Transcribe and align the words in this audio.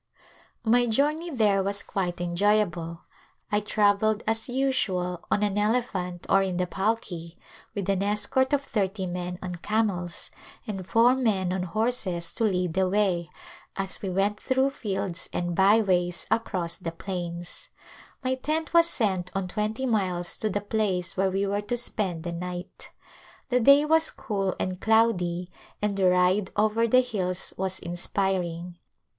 My 0.63 0.87
journey 0.87 1.29
there 1.29 1.61
was 1.61 1.83
quite 1.83 2.19
enjoyable. 2.19 3.01
I 3.51 3.59
travelled 3.59 4.23
as 4.25 4.49
usual 4.49 5.23
on 5.29 5.43
an 5.43 5.59
elephant 5.59 6.25
or 6.27 6.41
in 6.41 6.57
the 6.57 6.65
palki, 6.65 7.37
with 7.75 7.87
an 7.87 8.01
escort 8.01 8.49
[286] 8.49 8.55
A 8.55 8.57
Visit 8.81 8.95
to 8.95 8.99
Besaii 8.99 9.05
of 9.05 9.11
thirty 9.11 9.11
men 9.11 9.39
on 9.43 9.55
camels 9.57 10.31
and 10.65 10.87
four 10.87 11.13
men 11.13 11.53
on 11.53 11.61
horses 11.61 12.33
to 12.33 12.45
lead 12.45 12.73
the 12.73 12.89
way, 12.89 13.29
as 13.75 14.01
we 14.01 14.09
went 14.09 14.39
through 14.39 14.71
fields 14.71 15.29
and 15.31 15.53
by 15.53 15.81
ways 15.81 16.25
across 16.31 16.79
the 16.79 16.91
plauis. 16.91 17.69
My 18.23 18.33
tent 18.33 18.73
was 18.73 18.89
sent 18.89 19.29
on 19.35 19.47
twenty 19.47 19.85
miles 19.85 20.35
to 20.39 20.49
the 20.49 20.61
place 20.61 21.15
where 21.15 21.29
we 21.29 21.45
were 21.45 21.61
to 21.61 21.77
spend 21.77 22.23
the 22.23 22.31
night. 22.31 22.89
The 23.49 23.59
day 23.59 23.85
was 23.85 24.09
cool 24.09 24.55
and 24.59 24.81
cloudy 24.81 25.51
and 25.79 25.95
the 25.95 26.09
ride 26.09 26.49
over 26.57 26.87
the 26.87 27.01
hills 27.01 27.53
was 27.55 27.77
inspiring. 27.77 28.79